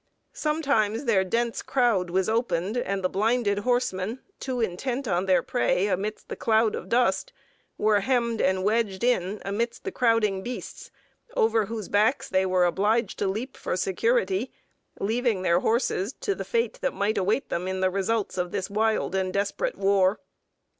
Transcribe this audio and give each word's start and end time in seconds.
Sometimes 0.33 1.05
their 1.05 1.23
dense 1.23 1.61
crowd 1.61 2.09
was 2.09 2.27
opened, 2.27 2.75
and 2.75 3.03
the 3.03 3.07
blinded 3.07 3.59
horsemen, 3.59 4.17
too 4.39 4.59
intent 4.59 5.07
on 5.07 5.27
their 5.27 5.43
prey 5.43 5.85
amidst 5.85 6.27
the 6.27 6.35
cloud 6.35 6.73
of 6.73 6.89
dust, 6.89 7.31
were 7.77 7.99
hemmed 7.99 8.41
and 8.41 8.63
wedged 8.63 9.03
in 9.03 9.39
amidst 9.45 9.83
the 9.83 9.91
crowding 9.91 10.41
beasts, 10.41 10.89
over 11.37 11.65
whose 11.67 11.87
backs 11.87 12.27
they 12.29 12.47
were 12.47 12.65
obliged 12.65 13.19
to 13.19 13.27
leap 13.27 13.55
for 13.55 13.77
security, 13.77 14.51
leaving 14.99 15.43
their 15.43 15.59
horses 15.59 16.13
to 16.13 16.33
the 16.33 16.43
fate 16.45 16.79
that 16.81 16.95
might 16.95 17.19
await 17.19 17.49
them 17.49 17.67
in 17.67 17.79
the 17.81 17.91
results 17.91 18.39
of 18.39 18.49
this 18.51 18.71
wild 18.71 19.13
and 19.13 19.31
desperate 19.31 19.77
war. 19.77 20.17